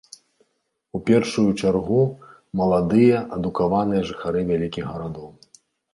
У 0.99 1.01
першую 1.09 1.43
чаргу, 1.61 1.99
маладыя, 2.61 3.17
адукаваныя 3.37 4.01
жыхары 4.11 4.39
вялікіх 4.53 4.85
гарадоў. 4.95 5.29